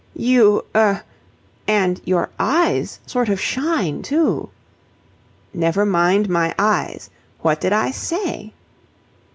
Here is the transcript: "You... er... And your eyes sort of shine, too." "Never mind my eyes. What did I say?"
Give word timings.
"You... 0.15 0.65
er... 0.75 1.03
And 1.67 2.01
your 2.05 2.31
eyes 2.39 2.99
sort 3.05 3.29
of 3.29 3.39
shine, 3.39 4.01
too." 4.01 4.49
"Never 5.53 5.85
mind 5.85 6.27
my 6.27 6.55
eyes. 6.57 7.11
What 7.41 7.61
did 7.61 7.71
I 7.71 7.91
say?" 7.91 8.53